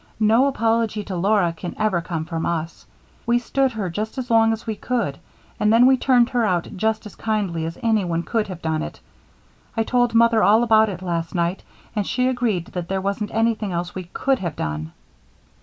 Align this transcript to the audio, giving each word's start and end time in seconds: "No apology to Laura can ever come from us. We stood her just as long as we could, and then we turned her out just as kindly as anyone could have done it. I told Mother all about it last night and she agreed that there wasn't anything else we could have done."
"No 0.19 0.47
apology 0.47 1.03
to 1.03 1.15
Laura 1.15 1.53
can 1.53 1.75
ever 1.77 2.01
come 2.01 2.25
from 2.25 2.43
us. 2.43 2.87
We 3.27 3.37
stood 3.37 3.73
her 3.73 3.87
just 3.91 4.17
as 4.17 4.31
long 4.31 4.51
as 4.51 4.65
we 4.65 4.75
could, 4.75 5.19
and 5.59 5.71
then 5.71 5.85
we 5.85 5.95
turned 5.95 6.29
her 6.31 6.43
out 6.43 6.67
just 6.75 7.05
as 7.05 7.15
kindly 7.15 7.65
as 7.67 7.77
anyone 7.83 8.23
could 8.23 8.47
have 8.47 8.63
done 8.63 8.81
it. 8.81 8.99
I 9.77 9.83
told 9.83 10.15
Mother 10.15 10.41
all 10.41 10.63
about 10.63 10.89
it 10.89 11.03
last 11.03 11.35
night 11.35 11.61
and 11.95 12.07
she 12.07 12.27
agreed 12.27 12.65
that 12.69 12.87
there 12.89 12.99
wasn't 12.99 13.29
anything 13.31 13.71
else 13.73 13.93
we 13.93 14.05
could 14.05 14.39
have 14.39 14.55
done." 14.55 14.91